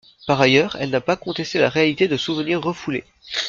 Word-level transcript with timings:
Par 0.25 0.41
ailleurs, 0.41 0.77
elle 0.79 0.89
n'a 0.89 0.99
pas 0.99 1.15
contesté 1.15 1.59
la 1.59 1.69
réalité 1.69 2.07
de 2.07 2.17
souvenirs 2.17 2.59
refoulés. 2.59 3.03